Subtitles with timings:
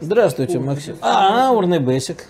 [0.00, 0.96] Здравствуйте, Максим.
[1.00, 2.26] А, Урнебесик.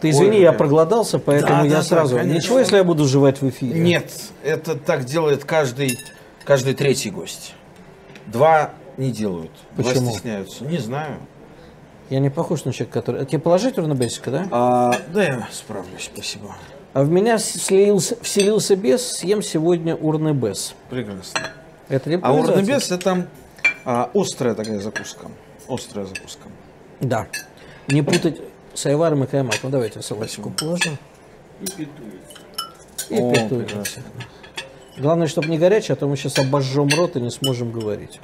[0.00, 2.16] Ты извини, я проголодался, поэтому Да, я да, да, сразу.
[2.16, 2.36] конечно.
[2.36, 3.78] Ничего, если я буду жевать в эфире?
[3.78, 4.10] Нет,
[4.42, 5.98] это так делает каждый,
[6.44, 7.54] каждый третий гость.
[8.26, 9.50] Два не делают.
[9.76, 10.00] Почему?
[10.02, 10.64] Два стесняются.
[10.64, 11.16] Не знаю.
[12.08, 13.22] Я не похож на человека, который...
[13.22, 14.46] А тебе положить Урнебесика, да?
[14.50, 16.54] А, да, я справлюсь, спасибо.
[16.92, 20.74] А в меня слился, вселился бес, съем сегодня Урнебес.
[20.90, 21.40] Прекрасно.
[21.88, 22.54] Это не А импровизация?
[22.56, 23.26] урнебес это
[23.84, 25.26] а, острая такая закуска.
[25.68, 26.48] Острая закуска.
[27.00, 27.26] Да.
[27.88, 28.40] Не путать
[28.74, 29.70] с айваром и каймаком.
[29.70, 30.98] Давайте салатику положим.
[33.10, 33.66] И О, петуем.
[33.66, 34.02] прекрасно.
[34.98, 38.20] Главное, чтобы не горячее, а то мы сейчас обожжем рот и не сможем говорить.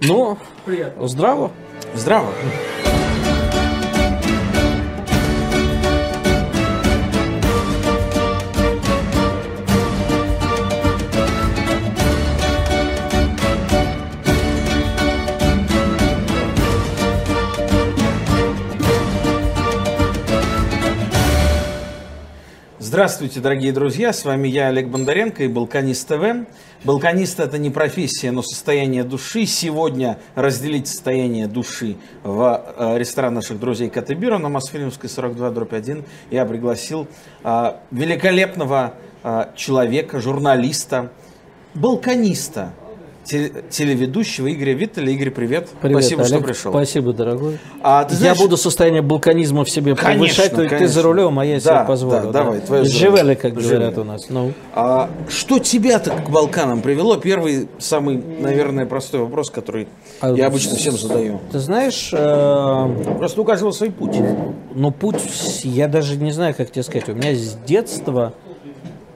[0.00, 0.36] Ну,
[1.00, 1.52] здраво.
[1.94, 2.32] Здраво.
[22.92, 24.12] Здравствуйте, дорогие друзья!
[24.12, 26.46] С вами я, Олег Бондаренко и Балканист ТВ.
[26.84, 29.46] Балканист– это не профессия, но состояние души.
[29.46, 36.04] Сегодня разделить состояние души в э, ресторан наших друзей Катебира на Мосфильмовской 42 дробь 1
[36.30, 37.08] я пригласил
[37.42, 41.10] э, великолепного э, человека, журналиста,
[41.72, 42.74] балканиста,
[43.24, 45.10] телеведущего Игоря Виттеля.
[45.12, 45.68] Игорь, привет.
[45.80, 46.34] Привет, Спасибо, Олег.
[46.38, 46.72] что пришел.
[46.72, 47.58] Спасибо, дорогой.
[47.82, 50.88] А, ты знаешь- я буду состояние балканизма в себе Конечно, повышать, то ты конечно.
[50.88, 52.22] за рулем, а я Да, себе позволю.
[52.26, 52.84] да, давай, твое.
[52.84, 54.00] Живели, как говорят Живели.
[54.00, 54.26] у нас.
[54.28, 57.16] Ну, А что тебя-то к Балканам привело?
[57.16, 59.88] Первый, самый, наверное, простой вопрос, который
[60.20, 61.40] А я обычно всем задаю.
[61.50, 64.16] ты знаешь, э, Просто у каждого свой путь.
[64.74, 65.16] Ну, путь,
[65.64, 67.08] я даже не знаю, как тебе сказать.
[67.08, 68.34] У меня с детства,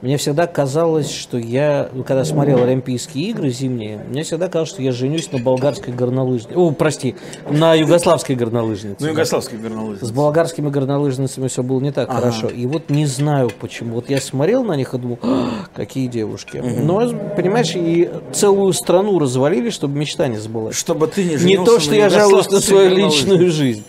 [0.01, 4.81] мне всегда казалось, что я, ну, когда смотрел Олимпийские игры зимние, мне всегда казалось, что
[4.83, 6.55] я женюсь на болгарской горнолыжнице.
[6.55, 7.15] О, прости,
[7.49, 8.97] на югославской горнолыжнице.
[8.99, 10.03] Ну, югославский горнолыжник.
[10.03, 12.47] С болгарскими горнолыжницами все было не так хорошо.
[12.47, 13.95] И вот не знаю почему.
[13.95, 16.57] Вот я смотрел на них и думал, «А, какие девушки.
[16.57, 20.75] Но, понимаешь, и целую страну развалили, чтобы мечта не сбылась.
[20.75, 23.27] Чтобы ты не Не женился то, что на я жалуюсь на югославской свою горнолыжнице.
[23.29, 23.83] личную жизнь.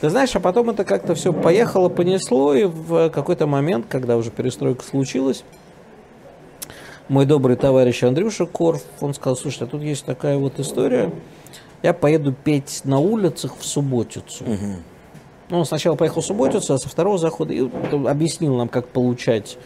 [0.00, 4.30] Ты знаешь, а потом это как-то все поехало, понесло, и в какой-то момент, когда уже
[4.32, 5.44] перестройка случилась,
[7.12, 11.12] мой добрый товарищ Андрюша Корф, он сказал, слушай, а тут есть такая вот история,
[11.82, 14.44] я поеду петь на улицах в субботицу.
[15.50, 17.68] Ну, он сначала поехал в субботицу, а со второго захода и
[18.06, 19.58] объяснил нам, как получать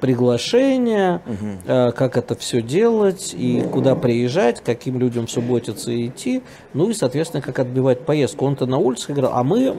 [0.00, 1.20] приглашение,
[1.66, 6.42] э, как это все делать и куда приезжать, каким людям в субботице идти,
[6.72, 8.46] ну и, соответственно, как отбивать поездку.
[8.46, 9.76] Он-то на улицах играл, а мы,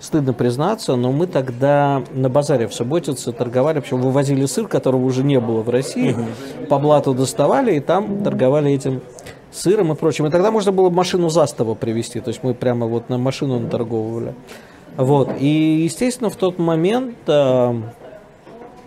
[0.00, 5.24] стыдно признаться, но мы тогда на базаре в субботице торговали, причем вывозили сыр, которого уже
[5.24, 6.14] не было в России,
[6.68, 9.00] по блату доставали и там торговали этим
[9.50, 10.26] сыром и прочим.
[10.26, 14.34] И тогда можно было машину застава привезти, то есть мы прямо вот на машину наторговывали.
[14.96, 15.30] Вот.
[15.40, 17.74] И, естественно, в тот момент, э,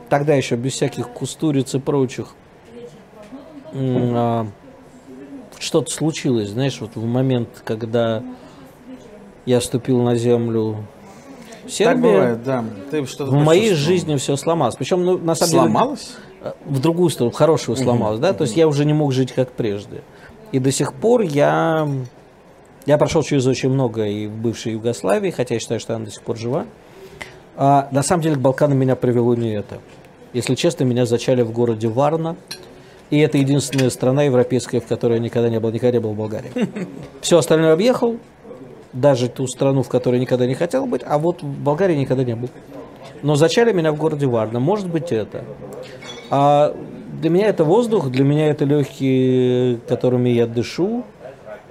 [0.10, 2.30] тогда еще без всяких кустуриц и прочих,
[3.74, 4.48] а,
[5.60, 8.24] что-то случилось, знаешь, вот в момент, когда
[9.46, 10.78] я ступил на землю
[11.70, 12.66] Сербии, Так бывает, да.
[12.92, 14.76] Ты что-то в моей жизни все сломалось.
[14.76, 16.16] Причем, ну, на самом деле, Сломалось?
[16.42, 19.32] э, в другую сторону, в хорошую сломалось, да, то есть я уже не мог жить
[19.32, 20.02] как прежде.
[20.52, 21.88] И до сих пор я,
[22.86, 26.12] я прошел через очень много и в бывшей Югославии, хотя я считаю, что она до
[26.12, 26.66] сих пор жива.
[27.56, 29.80] А, на самом деле к Балканам меня привело не это.
[30.34, 32.36] Если честно, меня зачали в городе Варна.
[33.10, 36.16] И это единственная страна европейская, в которой я никогда не был, никогда не был в
[36.16, 36.52] Болгарии.
[37.22, 38.18] Все остальное объехал,
[38.94, 42.36] даже ту страну, в которой никогда не хотел быть, а вот в Болгарии никогда не
[42.36, 42.50] был.
[43.22, 44.60] Но зачали меня в городе Варна.
[44.60, 45.44] Может быть это.
[46.30, 46.76] А
[47.20, 51.04] для меня это воздух, для меня это легкие, которыми я дышу.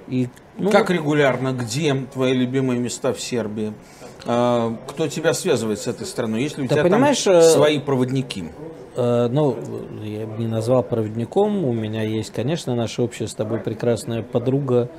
[0.07, 1.53] И, ну, Как регулярно?
[1.53, 3.73] Где твои любимые места в Сербии?
[4.25, 6.43] А, Кто тебя связывает с этой страной?
[6.43, 8.45] Есть ли у Да тебя понимаешь, там э, свои проводники?
[8.95, 9.57] Э, Ну,
[10.03, 11.63] я бы не назвал проводником.
[11.63, 14.89] У меня есть, конечно, наша общая с тобой прекрасная подруга,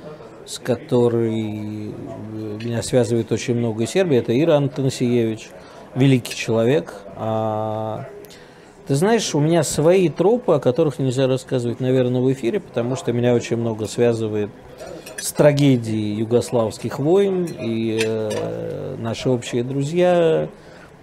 [0.45, 4.17] с которой э, меня связывает очень много Сербии.
[4.17, 5.49] Это Ира Антонсиевич,
[5.95, 6.93] великий человек.
[7.15, 8.05] А,
[8.87, 13.13] Ты знаешь, у меня свои тропы, о которых нельзя рассказывать, наверное, в эфире, потому что
[13.13, 14.49] меня очень много связывает
[15.17, 20.49] с трагедией югославских войн и э, наши общие друзья,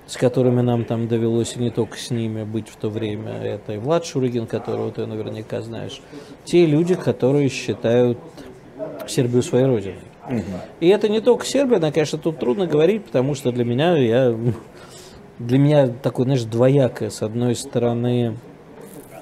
[0.08, 3.32] с которыми нам там довелось не только с ними быть в то время.
[3.40, 6.00] Это и Влад Шурыгин, которого ты наверняка знаешь.
[6.44, 8.18] Те люди, которые считают
[9.10, 9.98] Сербию своей родиной.
[10.80, 14.36] И это не только Сербия, но, конечно, тут трудно говорить, потому что для меня я
[15.38, 17.10] для меня такое, знаешь, двоякое.
[17.10, 18.36] С одной стороны,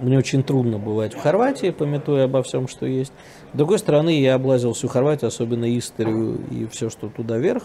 [0.01, 3.13] Мне очень трудно бывать в Хорватии, пометуя обо всем, что есть.
[3.53, 7.65] С другой стороны, я облазил всю Хорватию, особенно Историю и все, что туда вверх.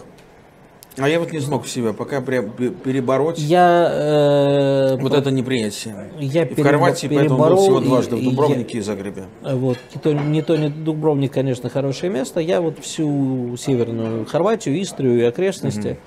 [0.98, 6.10] А я вот не смог в себя пока перебороть Я, э, вот по- это неприятие.
[6.20, 8.78] я И в перебо- Хорватии поэтому был переборол, всего и- дважды, в и я- Дубровнике
[8.78, 9.24] и Загребе.
[9.42, 9.78] Вот.
[9.94, 12.40] Не то, не то, не Дубровник, конечно, хорошее место.
[12.40, 15.98] Я вот всю северную Хорватию, Истрию и окрестности,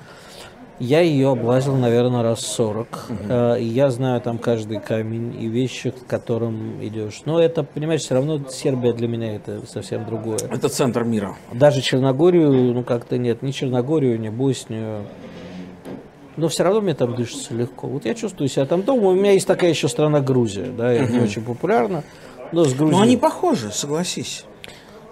[0.79, 3.05] я ее облазил, наверное, раз 40.
[3.29, 7.21] Э, И я знаю там каждый камень и вещи, к которым идешь.
[7.25, 10.37] Но это, понимаешь, все равно Сербия для меня это совсем другое.
[10.37, 11.35] Это центр мира.
[11.53, 15.05] Даже Черногорию, ну как-то нет, ни Черногорию, ни Боснию.
[16.35, 17.87] Но все равно мне там дышится легко.
[17.87, 19.07] Вот я чувствую себя там дома.
[19.09, 22.03] У меня есть такая еще страна Грузия, да, это не очень популярно.
[22.51, 22.97] Но с Грузией...
[22.97, 24.43] Но они похожи, согласись.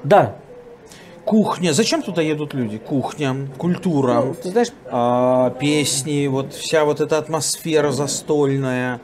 [0.04, 0.36] Да,
[1.26, 1.72] Кухня.
[1.74, 2.78] Зачем туда едут люди?
[2.78, 9.00] Кухня, культура, ты знаешь, а, песни, вот вся вот эта атмосфера застольная,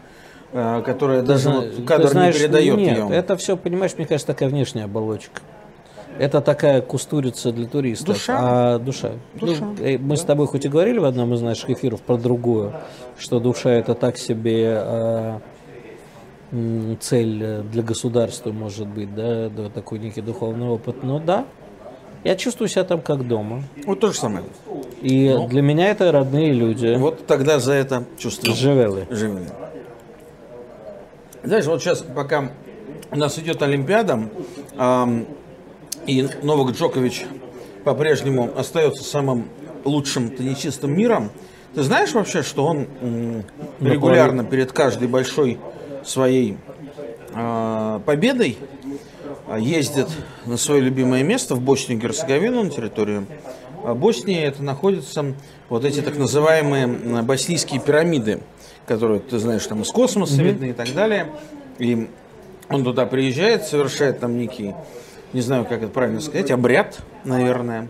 [0.51, 3.07] а, которая даже зна- вот ты кадр знаешь, не передает нет, ее.
[3.09, 5.41] это все, понимаешь, мне кажется, такая внешняя оболочка.
[6.17, 8.15] Это такая кустурица для туристов.
[8.15, 8.37] Душа.
[8.39, 9.11] А душа.
[9.35, 9.63] Душа.
[9.79, 12.73] Ну, мы с тобой хоть и говорили в одном из наших эфиров про другую,
[13.17, 15.41] что душа это так себе а,
[16.99, 21.03] цель для государства, может быть, да, да, такой некий духовный опыт.
[21.03, 21.45] Но да,
[22.23, 23.63] я чувствую себя там как дома.
[23.85, 24.45] Вот то же самое.
[25.01, 26.87] И для меня это родные люди.
[26.87, 26.99] Ну.
[26.99, 28.55] Вот тогда за это чувствую.
[28.55, 29.07] Живелы.
[29.09, 29.47] Живыми.
[31.43, 32.51] Знаешь, вот сейчас, пока
[33.11, 34.29] у нас идет Олимпиада,
[34.77, 35.25] ам,
[36.05, 37.25] и Новак Джокович
[37.83, 39.47] по-прежнему остается самым
[39.85, 41.29] лучшим теннисистом мира,
[41.73, 43.43] ты знаешь вообще, что он м,
[43.79, 45.59] регулярно перед каждой большой
[46.03, 46.57] своей
[47.33, 48.57] а, победой
[49.57, 50.07] ездит
[50.45, 53.25] на свое любимое место в Боснию и Герцеговину, на территорию
[53.83, 54.41] а Боснии.
[54.41, 55.33] Это находятся
[55.69, 56.87] вот эти так называемые
[57.23, 58.41] боснийские пирамиды,
[58.85, 61.27] которые, ты знаешь, там из космоса видны и так далее.
[61.77, 62.09] И
[62.69, 64.75] он туда приезжает, совершает там некий,
[65.33, 67.87] не знаю, как это правильно сказать, обряд, наверное.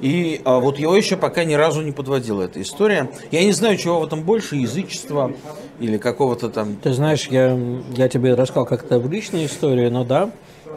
[0.00, 3.10] И а, вот его еще пока ни разу не подводила эта история.
[3.30, 5.32] Я не знаю, чего в этом больше, язычества
[5.80, 6.76] или какого-то там...
[6.76, 7.58] Ты знаешь, я,
[7.94, 10.30] я тебе рассказал как-то в личной истории, но да,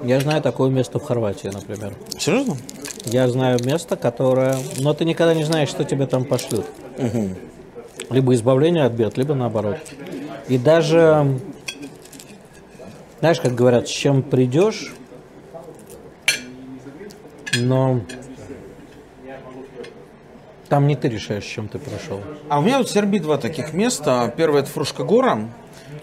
[0.03, 1.93] я знаю такое место в Хорватии, например.
[2.17, 2.57] Серьезно?
[3.05, 4.57] Я знаю место, которое...
[4.77, 6.65] Но ты никогда не знаешь, что тебе там пошлют.
[8.09, 9.77] Либо избавление от бед, либо наоборот.
[10.47, 11.39] И даже...
[13.19, 14.93] Знаешь, как говорят, с чем придешь,
[17.57, 18.01] но
[20.69, 22.21] там не ты решаешь, с чем ты пришел.
[22.47, 24.33] А у меня вот в Сербии два таких места.
[24.37, 25.49] Первое это Фрушка гора,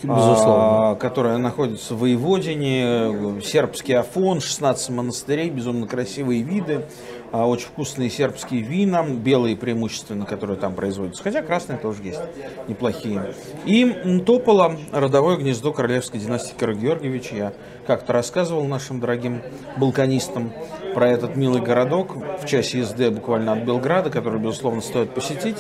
[0.03, 0.91] Безусловно.
[0.91, 6.87] а, которая находится в Воеводине, сербский Афон, 16 монастырей, безумно красивые виды,
[7.33, 12.21] а, очень вкусные сербские вина, белые преимущественно, которые там производятся, хотя красные тоже есть,
[12.69, 13.35] неплохие.
[13.65, 17.33] И Топола, родовое гнездо королевской династии Карагеоргиевич.
[17.33, 17.53] Я
[17.87, 19.43] как-то рассказывал нашим дорогим
[19.77, 20.53] балканистам
[20.95, 25.59] про этот милый городок в часе езды буквально от Белграда, который, безусловно, стоит посетить.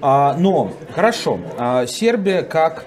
[0.00, 2.86] А, но, хорошо, а, Сербия как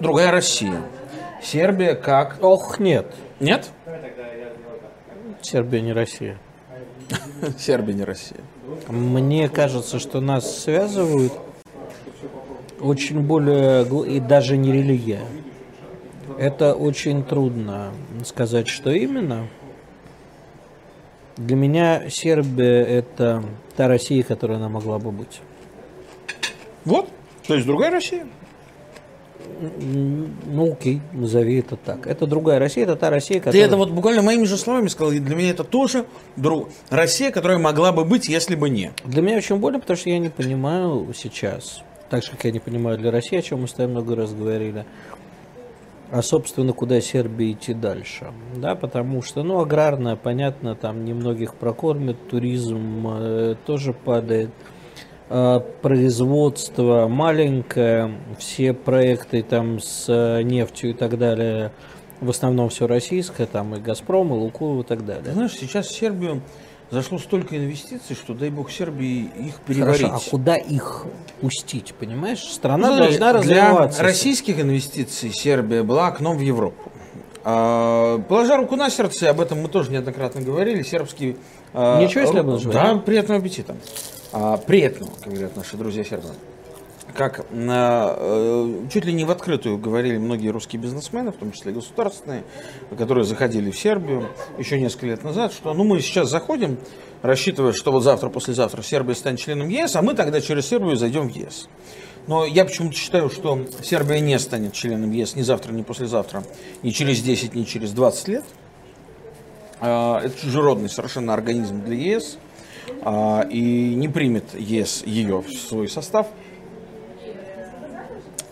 [0.00, 0.82] другая Россия.
[1.42, 2.38] Сербия как...
[2.40, 3.06] Ох, нет.
[3.40, 3.70] Нет?
[5.40, 6.38] Сербия не Россия.
[7.58, 8.40] Сербия не Россия.
[8.88, 11.32] Мне кажется, что нас связывают
[12.80, 15.22] очень более и даже не религия.
[16.38, 17.92] Это очень трудно
[18.24, 19.48] сказать, что именно.
[21.36, 23.42] Для меня Сербия это
[23.76, 25.40] та Россия, которая она могла бы быть.
[26.84, 27.08] Вот.
[27.52, 28.26] То есть другая Россия.
[29.86, 32.06] Ну окей, назови это так.
[32.06, 33.66] Это другая Россия, это та Россия, Ты которая...
[33.66, 35.12] это вот буквально моими же словами сказал.
[35.12, 36.70] И для меня это тоже друг...
[36.88, 38.92] Россия, которая могла бы быть, если бы не.
[39.04, 42.58] Для меня очень больно, потому что я не понимаю сейчас, так же, как я не
[42.58, 44.86] понимаю для России, о чем мы с тобой много раз говорили,
[46.10, 48.32] а, собственно, куда Сербии идти дальше.
[48.56, 54.48] Да, потому что, ну, аграрная, понятно, там немногих прокормят, туризм э, тоже падает,
[55.80, 61.72] производство маленькое, все проекты там с э, нефтью и так далее,
[62.20, 65.32] в основном все российское, там и Газпром, и Лукойл и так Ты далее.
[65.32, 66.42] знаешь, сейчас в Сербию
[66.90, 70.02] зашло столько инвестиций, что дай бог Сербии их переварить.
[70.02, 71.06] Хорошо, а куда их
[71.40, 72.42] пустить, понимаешь?
[72.44, 73.98] Ну, Страна смотри, должна развиваться.
[74.00, 76.92] Для российских инвестиций Сербия была окном в Европу.
[77.44, 81.36] А, Положа руку на сердце, об этом мы тоже неоднократно говорили, сербский...
[81.72, 83.74] а, Ничего, этом же Да, приятного аппетита.
[84.32, 86.28] А, Приятного, как говорят наши друзья сербы.
[87.14, 92.44] Как э, чуть ли не в открытую говорили многие русские бизнесмены, в том числе государственные,
[92.96, 96.78] которые заходили в Сербию еще несколько лет назад, что ну мы сейчас заходим,
[97.20, 101.28] рассчитывая, что вот завтра, послезавтра Сербия станет членом ЕС, а мы тогда через Сербию зайдем
[101.28, 101.68] в ЕС.
[102.26, 106.42] Но я почему-то считаю, что Сербия не станет членом ЕС ни завтра, ни послезавтра,
[106.82, 108.44] ни через 10, ни через 20 лет.
[109.80, 112.38] А, это чужеродный совершенно организм для ЕС
[113.50, 116.28] и не примет ЕС ее в свой состав,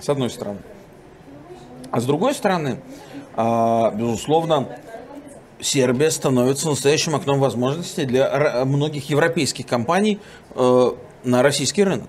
[0.01, 0.59] с одной стороны.
[1.91, 2.81] А с другой стороны,
[3.35, 4.69] а, безусловно,
[5.61, 10.19] Сербия становится настоящим окном возможностей для многих европейских компаний
[10.55, 10.91] э,
[11.25, 12.09] на российский рынок.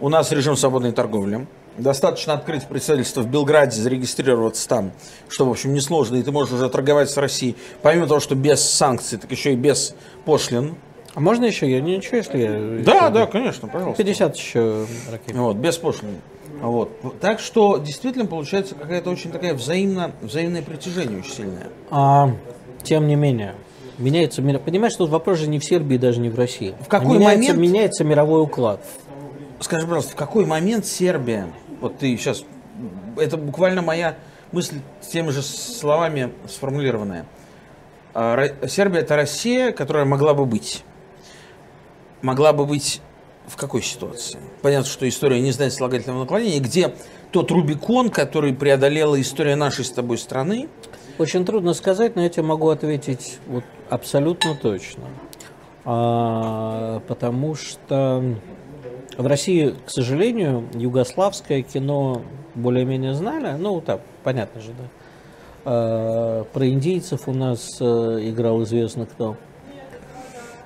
[0.00, 1.46] У нас режим свободной торговли.
[1.76, 4.92] Достаточно открыть представительство в Белграде, зарегистрироваться там,
[5.28, 7.56] что, в общем, несложно, и ты можешь уже торговать с Россией.
[7.82, 10.74] Помимо того, что без санкций, так еще и без пошлин.
[11.18, 11.68] А можно еще?
[11.68, 12.50] Я ничего, если я...
[12.84, 13.14] Да, если...
[13.14, 14.04] да, конечно, пожалуйста.
[14.04, 15.34] 50 еще ракет.
[15.34, 16.20] Вот, без пошлин.
[16.60, 16.92] Вот.
[17.20, 21.66] Так что действительно получается какая-то очень такая взаимно, взаимное притяжение очень сильное.
[21.90, 22.30] А,
[22.84, 23.56] тем не менее,
[23.98, 24.60] меняется мир.
[24.60, 26.76] Понимаешь, что вопрос же не в Сербии, даже не в России.
[26.78, 28.80] В какой а меняется, момент меняется мировой уклад?
[29.58, 31.48] Скажи, пожалуйста, в какой момент Сербия,
[31.80, 32.44] вот ты сейчас,
[33.16, 34.14] это буквально моя
[34.52, 37.26] мысль теми же словами сформулированная.
[38.14, 40.84] А, Сербия это Россия, которая могла бы быть.
[42.22, 43.00] Могла бы быть
[43.46, 44.38] в какой ситуации?
[44.62, 46.94] Понятно, что история не знает слагательного наклонения, где
[47.30, 50.68] тот Рубикон, который преодолела история нашей с тобой страны?
[51.18, 55.04] Очень трудно сказать, но я тебе могу ответить вот абсолютно точно.
[55.84, 58.22] А, потому что
[59.16, 62.22] в России, к сожалению, югославское кино
[62.54, 63.56] более-менее знали.
[63.58, 64.84] Ну, так, понятно же, да.
[65.64, 69.36] А, про индийцев у нас а, играл известно кто.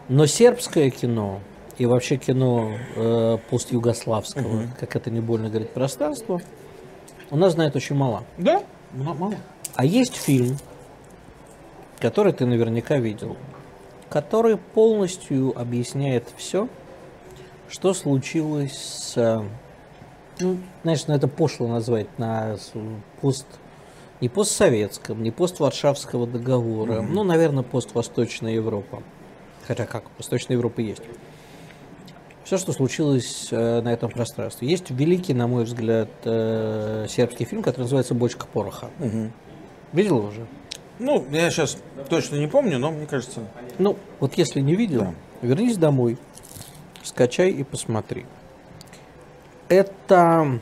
[0.09, 1.41] Но сербское кино
[1.79, 4.69] и вообще кино э, постюгославского, угу.
[4.79, 6.41] как это не больно говорит, пространство,
[7.31, 8.25] у нас знает очень мало.
[8.37, 9.35] Да, мало.
[9.75, 10.59] А есть фильм,
[11.99, 13.37] который ты наверняка видел,
[14.11, 16.69] который полностью объясняет все,
[17.69, 19.45] что случилось с...
[20.41, 22.57] Ну, знаешь, ну это пошло назвать на
[23.21, 23.47] пост...
[24.21, 27.09] Не постсоветском, не постваршавского договора, mm-hmm.
[27.11, 29.03] ну, наверное, поствосточная Европа.
[29.67, 31.03] Хотя как, Восточная Европа есть
[32.53, 34.69] все, что случилось э, на этом пространстве.
[34.69, 38.91] Есть великий, на мой взгляд, э, сербский фильм, который называется «Бочка пороха».
[39.01, 39.31] Угу.
[39.95, 40.47] Видел его уже?
[40.99, 41.79] Ну, я сейчас
[42.11, 43.41] точно не помню, но мне кажется...
[43.79, 45.15] Ну, вот если не видел, да.
[45.41, 46.19] вернись домой,
[47.03, 48.27] скачай и посмотри.
[49.71, 50.61] Это...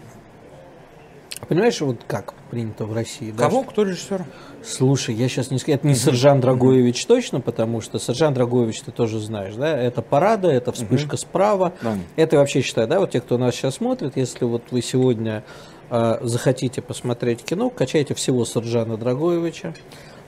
[1.49, 3.31] Понимаешь, вот как принято в России?
[3.31, 3.63] Кого?
[3.63, 3.69] Да?
[3.69, 4.25] Кто режиссер?
[4.63, 8.91] Слушай, я сейчас не скажу, это не Сержан Драгоевич точно, потому что Сержан Драгоевич ты
[8.91, 11.97] тоже знаешь, да, это парада, это вспышка справа, да.
[12.17, 15.45] это вообще считаю, да, вот те, кто нас сейчас смотрит, если вот вы сегодня
[15.89, 19.75] э, захотите посмотреть кино, качайте всего Сержана Драгоевича,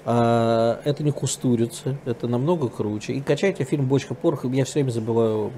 [0.07, 4.91] э, это не Кустурица, это намного круче, и качайте фильм «Бочка пороха», я все время
[4.91, 5.53] забываю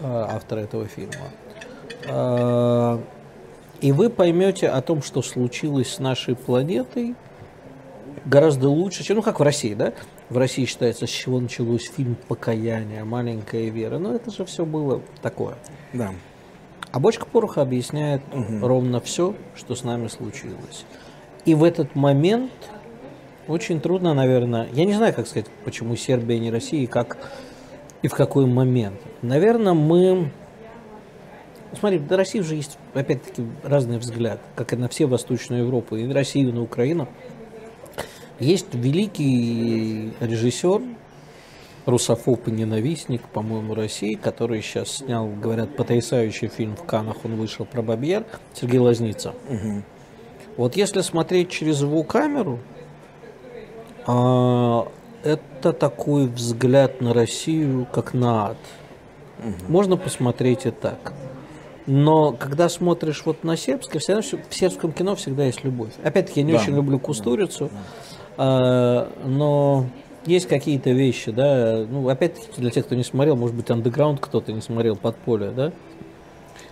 [0.00, 1.30] э, автора этого фильма.
[3.80, 7.14] И вы поймете о том, что случилось с нашей планетой,
[8.24, 9.92] гораздо лучше, чем, ну, как в России, да?
[10.28, 13.98] В России считается, с чего началось фильм «Покаяние», «Маленькая вера».
[13.98, 15.56] Но это же все было такое.
[15.92, 16.12] Да.
[16.90, 18.66] А «Бочка пороха» объясняет угу.
[18.66, 20.84] ровно все, что с нами случилось.
[21.44, 22.50] И в этот момент
[23.46, 27.16] очень трудно, наверное, я не знаю, как сказать, почему Сербия не Россия, и как
[28.02, 29.00] и в какой момент.
[29.22, 30.30] Наверное, мы...
[31.78, 36.04] Смотри, до России уже есть, опять-таки, разный взгляд, как и на все Восточную Европу, и
[36.04, 37.08] на Россию, и на Украину.
[38.38, 40.82] Есть великий режиссер,
[41.86, 47.64] русофоб и ненавистник, по-моему, России, который сейчас снял, говорят, потрясающий фильм в Канах, он вышел
[47.64, 49.34] про Бабьер, Сергей Лазница.
[49.48, 49.82] Угу.
[50.56, 52.58] Вот если смотреть через его камеру,
[54.06, 54.88] а,
[55.22, 58.56] это такой взгляд на Россию, как на ад.
[59.38, 59.72] Угу.
[59.72, 61.12] Можно посмотреть и так.
[61.86, 65.92] Но когда смотришь вот на сербское, всегда, в сербском кино всегда есть любовь.
[66.02, 66.60] Опять-таки, я не да.
[66.60, 67.70] очень люблю Кустурицу.
[67.72, 67.78] Да.
[68.38, 69.86] А, но
[70.26, 74.52] есть какие-то вещи, да, ну, опять-таки, для тех, кто не смотрел, может быть, андеграунд кто-то
[74.52, 75.72] не смотрел, подполье, да?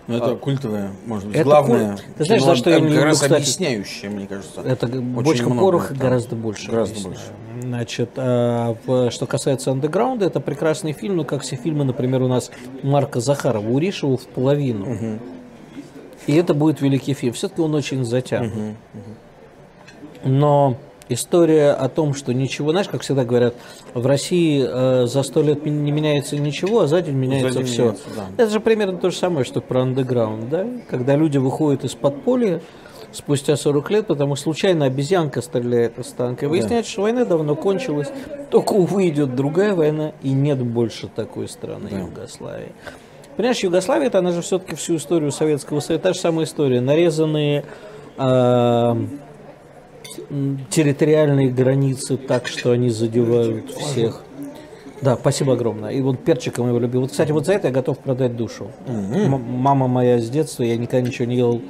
[0.07, 1.93] Ну, это а, культовое, может быть, это главное.
[1.93, 2.05] Куль...
[2.19, 4.61] Ты знаешь, за что я не люблю, кстати, объясняющее, мне кажется.
[4.61, 6.71] Это бочка пороха гораздо больше.
[6.71, 7.23] Гораздо больше.
[7.63, 12.29] Значит, а, в, что касается андеграунда, это прекрасный фильм, ну, как все фильмы, например, у
[12.29, 12.51] нас
[12.83, 14.93] Марка Захарова, Уришева в половину.
[14.93, 15.19] Угу.
[16.27, 17.33] И это будет великий фильм.
[17.33, 18.53] Все-таки он очень затянут.
[18.53, 19.15] Угу, угу.
[20.25, 20.77] Но
[21.09, 23.55] История о том, что ничего, знаешь, как всегда говорят,
[23.93, 27.83] в России э, за сто лет не меняется ничего, а за день меняется за все.
[27.83, 28.43] Меняется, да.
[28.43, 30.67] Это же примерно то же самое, что про андеграунд, да?
[30.89, 32.63] Когда люди выходят из подполья
[33.13, 36.47] спустя 40 лет, потому что случайно обезьянка стреляет из танка.
[36.47, 36.93] И выясняется, да.
[36.93, 38.09] что война давно кончилась,
[38.51, 41.99] только увы идет другая война, и нет больше такой страны да.
[41.99, 42.73] Югославии.
[43.37, 46.81] Понимаешь, Югославия, это она же все-таки всю историю Советского Союза, та же самая история.
[46.81, 47.65] Нарезанные
[48.17, 48.97] э,
[50.71, 54.23] территориальные границы так, что они задевают всех.
[55.01, 55.91] Да, спасибо огромное.
[55.91, 57.03] И вот перчиком его любил.
[57.03, 58.71] Вот, кстати, вот за это я готов продать душу.
[58.87, 61.61] М- мама моя с детства, я никогда ничего не ел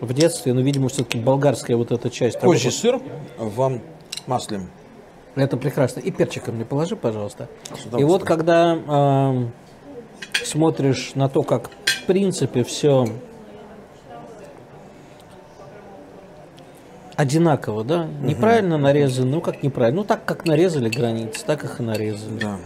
[0.00, 2.40] в детстве, но, видимо, все-таки болгарская вот эта часть.
[2.40, 3.00] Козий сыр
[3.38, 3.80] в
[4.26, 4.62] масле.
[5.36, 6.00] Это прекрасно.
[6.00, 7.48] И перчиком мне положи, пожалуйста.
[7.96, 9.46] И вот когда э,
[10.44, 13.06] смотришь на то, как в принципе все
[17.20, 18.08] одинаково, да?
[18.22, 20.00] Неправильно нарезано, ну как неправильно?
[20.00, 22.38] Ну так, как нарезали границы, так их и нарезали.
[22.40, 22.56] Да.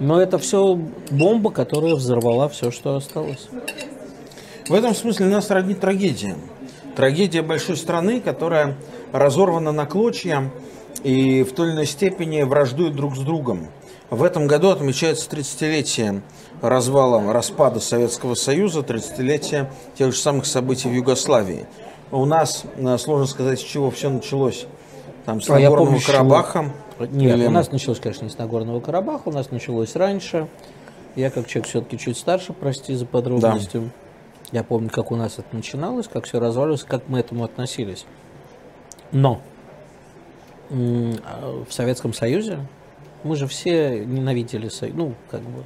[0.00, 0.74] Но это все
[1.10, 3.48] бомба, которая взорвала все, что осталось.
[4.68, 6.34] В этом смысле нас роднит трагедия.
[6.96, 8.76] Трагедия большой страны, которая
[9.12, 10.50] разорвана на клочья
[11.04, 13.68] и в той или иной степени враждует друг с другом.
[14.10, 16.22] В этом году отмечается 30-летие
[16.60, 21.66] развала, распада Советского Союза, 30-летие тех же самых событий в Югославии.
[22.14, 24.66] У нас, э, сложно сказать, с чего все началось.
[25.24, 26.00] Там с А Нагорного помню.
[26.06, 26.72] Карабаха.
[27.10, 30.46] Нет, Или- у нас началось, конечно, не с Нагорного Карабаха, у нас началось раньше.
[31.16, 33.90] Я как человек все-таки чуть старше, прости за подробности.
[34.52, 38.06] Я помню, как у нас это начиналось, как все развалилось, как мы к этому относились.
[39.10, 39.40] Но
[40.70, 42.60] а в Советском Союзе
[43.24, 44.94] мы же все ненавидели Союз.
[44.96, 45.64] Ну, как бы.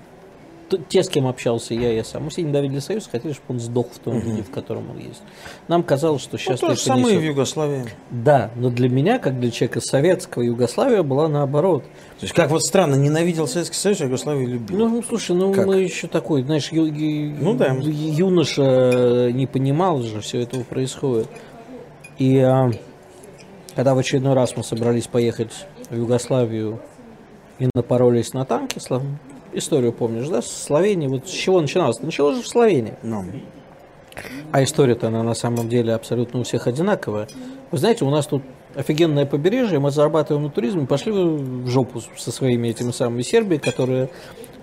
[0.88, 2.24] Те, с кем общался я, я сам.
[2.24, 5.22] Мы все ненавидели Союз, хотели, чтобы он сдох в том виде, в котором он есть.
[5.66, 7.84] Нам казалось, что Ну, сейчас то же самое в Югославии.
[8.10, 11.84] Да, но для меня, как для человека советского, Югославия была наоборот.
[11.84, 14.76] То есть, как вот странно, ненавидел Советский Союз, а Югославию любил.
[14.78, 15.66] Ну, ну, слушай, ну Как?
[15.66, 17.72] мы еще такой, знаешь, ю- ю- Ну да.
[17.80, 21.28] юноша не понимал же, все этого происходит.
[22.18, 22.70] И а,
[23.74, 25.52] когда в очередной раз мы собрались поехать
[25.88, 26.80] в Югославию
[27.58, 29.02] и напоролись на танки, Слав-
[29.52, 32.00] историю помнишь, да, с Словении, вот с чего начиналось?
[32.00, 32.94] Началось же в Словении.
[33.02, 33.24] Ну,
[34.50, 37.28] А история-то, она на самом деле абсолютно у всех одинаковая.
[37.70, 38.42] Вы знаете, у нас тут
[38.74, 44.08] офигенное побережье, мы зарабатываем на туризме, пошли в жопу со своими этими самыми Сербией, которая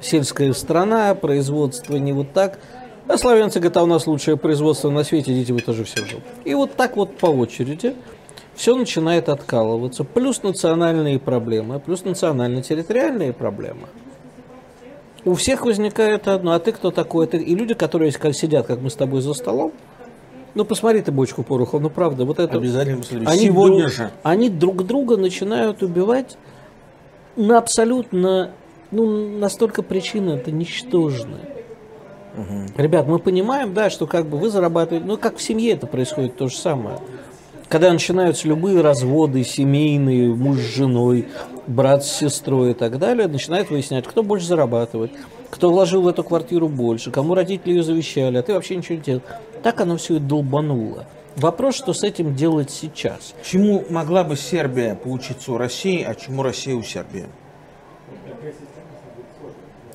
[0.02, 2.60] сельская страна, производство не вот так.
[3.08, 6.10] А славянцы говорят, а у нас лучшее производство на свете, идите вы тоже все в
[6.10, 6.24] жопу.
[6.44, 7.96] И вот так вот по очереди
[8.56, 10.04] все начинает откалываться.
[10.04, 13.88] Плюс национальные проблемы, плюс национально-территориальные проблемы.
[15.26, 17.26] У всех возникает одно, а ты кто такой?
[17.26, 17.38] Ты...
[17.38, 19.74] И люди, которые как сидят, как мы с тобой за столом,
[20.54, 22.58] ну посмотри ты бочку порохов, ну правда, вот это...
[22.58, 23.28] обязательно посмотрю.
[23.28, 24.12] Они Сегодня друг- же.
[24.24, 26.38] Они друг друга начинают убивать
[27.36, 28.52] на абсолютно,
[28.92, 31.50] ну, настолько причины это ничтожные.
[32.78, 36.38] Ребят, мы понимаем, да, что как бы вы зарабатываете, ну, как в семье это происходит
[36.38, 37.00] то же самое.
[37.68, 41.28] Когда начинаются любые разводы семейные, муж с женой,
[41.68, 45.12] брат с сестрой и так далее, начинают выяснять, кто больше зарабатывает,
[45.50, 49.02] кто вложил в эту квартиру больше, кому родители ее завещали, а ты вообще ничего не
[49.02, 49.22] делал.
[49.64, 51.06] Так оно все и долбануло.
[51.36, 53.34] Вопрос, что с этим делать сейчас.
[53.44, 57.26] Чему могла бы Сербия поучиться у России, а чему Россия у Сербии?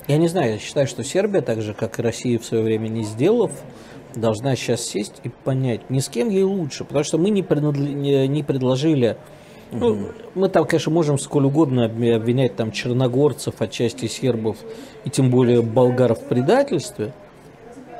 [0.07, 2.89] Я не знаю, я считаю, что Сербия, так же, как и Россия в свое время
[2.89, 3.51] не сделав,
[4.13, 8.43] должна сейчас сесть и понять, ни с кем ей лучше, потому что мы не- не
[8.43, 9.17] предложили,
[9.71, 14.57] ну, мы там, конечно, можем сколь угодно обвинять там черногорцев, отчасти сербов
[15.05, 17.13] и тем более болгар в предательстве,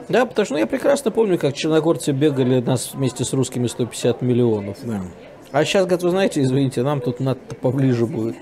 [0.10, 4.22] да, потому что ну, я прекрасно помню, как черногорцы бегали нас вместе с русскими 150
[4.22, 4.78] миллионов.
[4.84, 5.02] Да.
[5.52, 8.36] А сейчас, говорят, вы знаете, извините, нам тут надо поближе будет.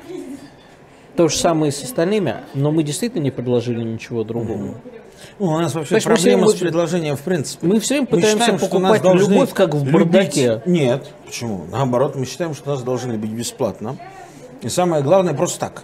[1.16, 4.76] То же самое и с остальными, но мы действительно не предложили ничего другого.
[5.40, 7.66] Ну, у нас вообще мы проблема с предложением в принципе.
[7.68, 10.62] Мы все время Мы пытаемся считаем, что покупать нас должны любовь, как в любить- бардаке.
[10.66, 11.66] Нет, почему?
[11.72, 13.98] Наоборот, мы считаем, что нас должны любить бесплатно.
[14.62, 15.84] И самое главное, просто так.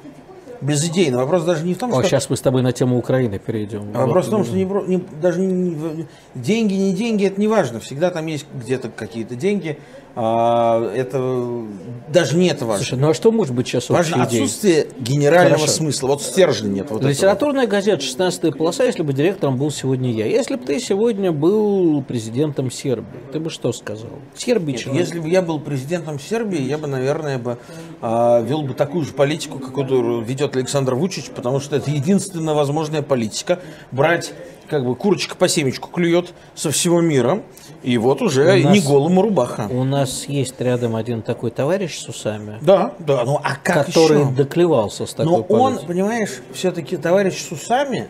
[0.61, 1.17] Безидейно.
[1.17, 2.03] Вопрос даже не в том, О, что...
[2.09, 3.91] сейчас мы с тобой на тему Украины перейдем.
[3.93, 7.79] А Вопрос в том, что не, не- даже не- деньги, не деньги, это не важно.
[7.79, 9.77] Всегда там есть где-то какие-то деньги.
[10.17, 11.63] А, это
[12.07, 12.85] даже не это важно.
[12.85, 14.43] Слушай, ну а что может быть сейчас Важно идеей?
[14.43, 15.73] отсутствие генерального Хорошо.
[15.73, 16.07] смысла.
[16.07, 16.89] Вот стержня нет.
[16.89, 17.09] Вот этого.
[17.09, 20.25] Литературная газета «16 полоса», если бы директором был сегодня я.
[20.25, 24.09] Если бы ты сегодня был президентом Сербии, ты бы что сказал?
[24.35, 25.05] Сербия Нет, человек.
[25.05, 27.57] если бы я был президентом Сербии, я бы, наверное, бы,
[28.01, 33.01] а, вел бы такую же политику, какую ведет Александр Вучич, потому что это единственная возможная
[33.01, 33.59] политика.
[33.91, 34.33] Брать,
[34.69, 37.41] как бы, курочка по семечку клюет со всего мира,
[37.85, 39.67] и вот уже У нас- не голому рубаха.
[39.69, 44.21] У нас есть рядом один такой товарищ с усами, Да, да, ну а как который
[44.23, 44.31] еще?
[44.31, 45.87] доклевался с такой Но он, политикой.
[45.87, 48.07] понимаешь, все-таки товарищ с усами,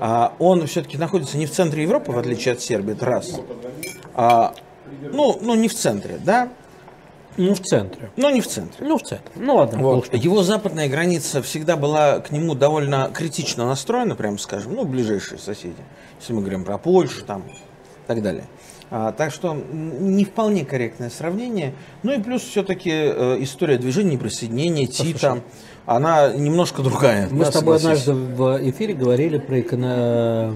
[0.00, 3.40] а, он все-таки находится не в центре Европы, в отличие от Сербии, это раз.
[4.14, 4.54] А,
[5.12, 6.48] ну, ну, не в центре, да.
[7.36, 8.10] Ну, в центре.
[8.16, 8.84] Но не в центре.
[8.84, 9.30] Ну, в центре.
[9.36, 9.78] Ну, ладно.
[9.78, 10.12] Вот.
[10.12, 15.76] Его западная граница всегда была к нему довольно критично настроена, прямо скажем, ну, ближайшие соседи.
[16.18, 17.52] Если мы говорим про Польшу там и
[18.08, 18.44] так далее.
[18.90, 21.74] А, так что не вполне корректное сравнение.
[22.02, 25.40] Ну и плюс все-таки история движения неприсоединения, Тита,
[25.84, 27.28] она немножко другая.
[27.30, 28.08] Мы да, с тобой согласись.
[28.08, 30.54] однажды в эфире говорили про эко-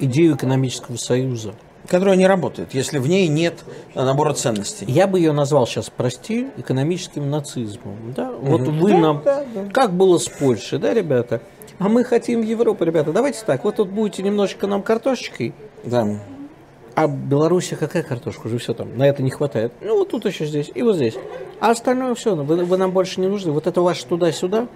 [0.00, 1.54] идею экономического союза.
[1.86, 4.84] Которая не работает, если в ней нет набора ценностей.
[4.86, 7.96] Я бы ее назвал сейчас, прости, экономическим нацизмом.
[8.14, 8.30] Да?
[8.30, 9.22] Вот вы Да, нам...
[9.24, 9.64] да, да.
[9.72, 11.40] Как было с Польшей, да, ребята?
[11.78, 13.12] А мы хотим в Европу, ребята.
[13.12, 15.52] Давайте так, вот тут будете немножечко нам картошечкой,
[15.84, 16.06] Да.
[17.04, 18.46] А Беларуси какая картошка?
[18.46, 19.72] Уже все там, на это не хватает.
[19.80, 21.14] Ну, вот тут еще здесь и вот здесь.
[21.60, 23.52] А остальное все, вы, вы нам больше не нужны.
[23.52, 24.68] Вот это ваше туда-сюда.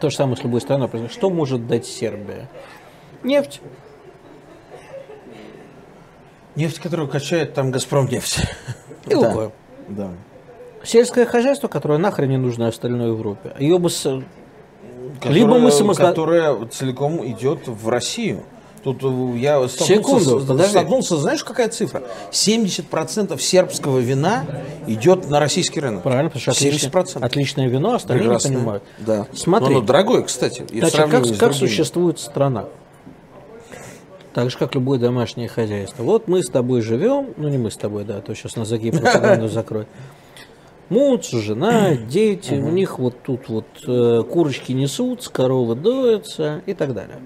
[0.00, 0.88] То же самое с любой страной.
[1.10, 2.48] Что может дать Сербия?
[3.22, 3.60] Нефть.
[6.56, 8.40] Нефть, которую качает там Газпром нефть.
[9.06, 9.52] И Лукойл.
[9.88, 10.10] Да.
[10.82, 13.54] Сельское хозяйство, которое нахрен не нужно остальной Европе.
[13.58, 14.22] Ее бы с-
[15.14, 18.42] Которая, Либо мы самоста- которая целиком идет в Россию.
[18.84, 20.70] Тут э, я столкнулся, Секунду, подожди.
[20.70, 22.02] столкнулся, знаешь, какая цифра?
[22.30, 24.44] 70% сербского вина
[24.86, 26.02] идет на российский рынок.
[26.02, 27.24] Правильно, потому что отличное, 70%.
[27.24, 28.48] отличное вино, остальные Прекрасно.
[28.48, 28.82] не понимают.
[28.98, 29.26] Да.
[29.32, 29.70] Смотри.
[29.70, 30.66] Но оно дорогое, кстати.
[30.70, 32.66] Значит, как, как существует страна?
[34.34, 36.02] Так же, как любое домашнее хозяйство.
[36.02, 38.66] Вот мы с тобой живем, ну не мы с тобой, да, а то сейчас на
[38.66, 39.88] заги пропаганду закроют.
[40.90, 46.92] Муж, жена, дети, у них вот тут вот э, курочки несутся, коровы доятся и так
[46.92, 47.16] далее.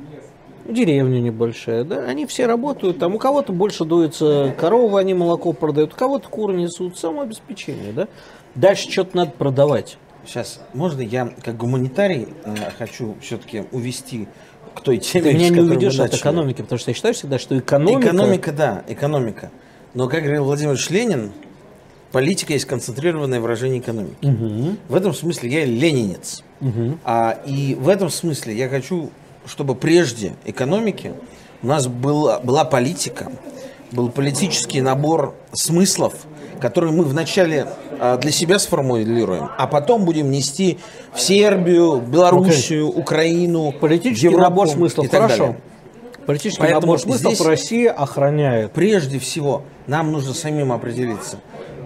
[0.68, 5.94] Деревня небольшая, да, они все работают, там у кого-то больше доится коровы, они молоко продают,
[5.94, 8.08] у кого-то куры несут, самообеспечение, да.
[8.54, 9.96] Дальше что-то надо продавать.
[10.26, 14.28] Сейчас, можно я как гуманитарий э, хочу все-таки увести
[14.74, 17.58] к той теме, Ты меня не уведешь от экономики, потому что я считаю всегда, что
[17.58, 18.08] экономика...
[18.08, 19.50] Экономика, да, экономика.
[19.94, 21.32] Но, как говорил Владимир Ленин,
[22.12, 24.16] политика есть концентрированное выражение экономики.
[24.88, 26.42] В этом смысле я ленинец.
[27.04, 29.10] А, и в этом смысле я хочу,
[29.48, 31.12] чтобы прежде экономики
[31.62, 33.32] у нас была, была политика,
[33.90, 36.14] был политический набор смыслов,
[36.60, 37.66] которые мы вначале
[38.00, 40.78] а, для себя сформулируем, а потом будем нести
[41.14, 45.38] в Сербию, Белоруссию, Украину, Политический Европу набор смыслов, и так хорошо.
[45.38, 45.60] далее.
[46.26, 48.72] Политический Поэтому набор смыслов здесь- Россия охраняет.
[48.72, 51.38] Прежде всего, нам нужно самим определиться.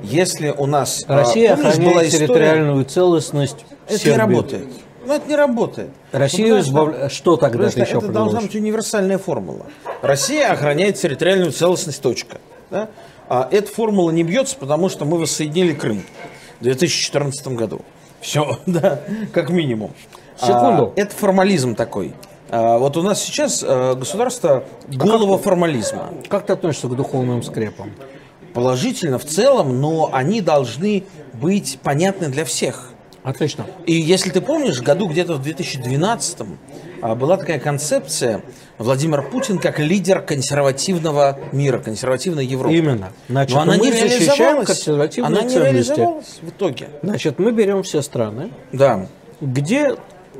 [0.03, 1.05] Если у нас...
[1.07, 4.11] а, Россия помнишь, охраняет была история- территориальную целостность Это Сербии.
[4.13, 4.69] не работает.
[5.05, 5.91] Ну, это не работает.
[6.13, 8.43] Россию Ну, потому что- тогда ты еще это должна предложишь?
[8.43, 9.67] быть универсальная формула.
[10.03, 12.39] Россия охраняет территориальную целостность, точка.
[12.71, 12.89] Да?
[13.29, 16.03] А эта формула не бьется, потому что мы воссоединили Крым
[16.61, 17.81] в 2014 году.
[18.21, 19.01] Все, да,
[19.33, 19.93] как минимум.
[20.37, 20.93] Секунду.
[20.97, 22.15] А, это формализм такой.
[22.51, 26.11] А, вот у нас сейчас а, государство голого формализма.
[26.29, 27.93] Как ты относишься к духовным скрепам?
[28.55, 32.91] Положительно в целом, но они должны быть понятны для всех.
[33.23, 33.67] Отлично.
[33.87, 36.39] И если ты помнишь, году где-то в 2012
[37.03, 38.43] а, была такая концепция
[38.79, 42.75] Владимир Путин как лидер консервативного мира, консервативной Европы.
[42.75, 43.13] Именно.
[43.29, 44.67] Значит, Но она не реализовалась.
[44.67, 45.73] консервативные Она не ценности.
[45.73, 46.89] реализовалась в итоге.
[47.03, 49.07] Значит, мы берем все страны, Да,
[49.41, 49.95] где,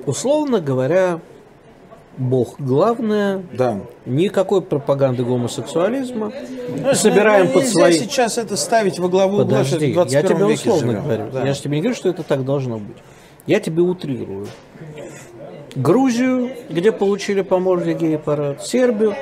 [0.07, 1.21] условно говоря,
[2.19, 3.81] Бог главное, да.
[4.05, 6.31] никакой пропаганды гомосексуализма.
[6.77, 7.93] Знаешь, собираем ну, под свои...
[7.95, 11.05] сейчас это ставить во главу Подожди, в 21 я тебе условно живем.
[11.05, 11.31] говорю.
[11.33, 11.47] Да.
[11.47, 12.99] Я же тебе не говорю, что это так должно быть.
[13.47, 14.47] Я тебе утрирую.
[15.75, 18.63] Грузию, где получили по морде гей-парад.
[18.63, 19.15] Сербию.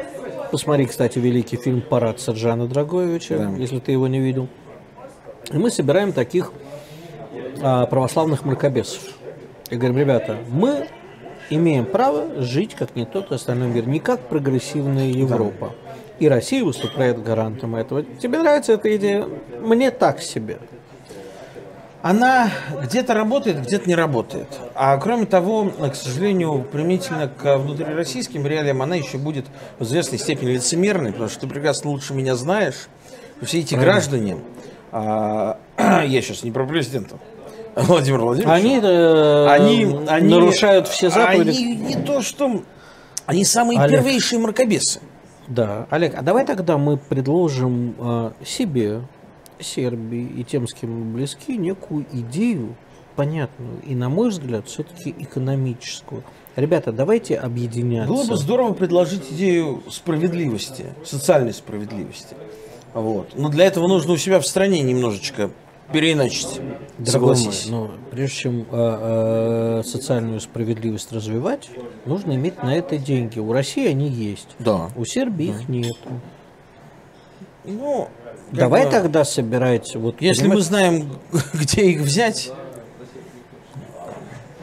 [0.50, 3.50] Посмотри, кстати, великий фильм «Парад» Сержана Драгоевича, Да.
[3.56, 4.48] если ты его не видел.
[5.52, 6.52] И мы собираем таких
[7.62, 9.00] а, православных мракобесов.
[9.70, 10.88] И говорим, ребята, мы
[11.50, 15.74] имеем право жить как не тот остальной мир, не как прогрессивная Европа.
[16.18, 18.02] И Россия выступает гарантом этого.
[18.02, 19.26] Тебе нравится эта идея?
[19.60, 20.58] Мне так себе.
[22.02, 22.50] Она
[22.82, 24.48] где-то работает, где-то не работает.
[24.74, 29.46] А кроме того, к сожалению, применительно к внутрироссийским реалиям, она еще будет
[29.78, 32.88] в известной степени лицемерной, потому что ты прекрасно лучше меня знаешь.
[33.42, 34.38] Все эти граждане,
[34.92, 37.18] а, я сейчас не про президента,
[37.76, 38.60] Владимир Владимирович.
[38.60, 41.50] Они, э, они, они нарушают все заповеди.
[41.50, 42.62] Они не то, что...
[43.26, 44.00] Они самые Олег.
[44.00, 45.00] первейшие мракобесы.
[45.46, 49.02] Да, Олег, а давай тогда мы предложим э, себе,
[49.62, 52.76] Сербии и тем, с кем мы близки, некую идею,
[53.16, 56.24] понятную и, на мой взгляд, все-таки экономическую.
[56.56, 58.12] Ребята, давайте объединяться.
[58.12, 62.34] Было бы здорово предложить идею справедливости, социальной справедливости.
[62.94, 63.30] Вот.
[63.36, 65.50] Но для этого нужно у себя в стране немножечко
[65.92, 66.60] переиначить.
[66.98, 67.68] Дорогой Согласись.
[67.70, 71.70] мой, но прежде чем э, э, социальную справедливость развивать,
[72.04, 73.38] нужно иметь на это деньги.
[73.38, 74.90] У России они есть, Да.
[74.96, 75.96] у Сербии их нет.
[77.64, 78.08] Ну,
[78.52, 79.94] Давай бы, тогда собирать.
[79.94, 81.10] Вот, Если мы знаем,
[81.54, 82.50] где их взять,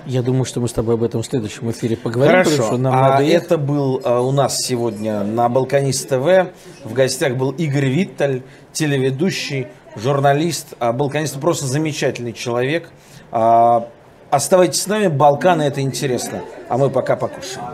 [0.05, 2.67] Я думаю, что мы с тобой об этом в следующем эфире поговорим, потому Хорошо.
[2.69, 3.45] что нам а надо ехать.
[3.47, 6.53] это был а, у нас сегодня на Балканист ТВ.
[6.85, 10.73] В гостях был Игорь Витталь, телеведущий, журналист.
[10.79, 12.89] А, Балканист просто замечательный человек.
[13.31, 13.88] А,
[14.29, 16.41] оставайтесь с нами, Балканы это интересно.
[16.69, 17.65] А мы пока покушаем.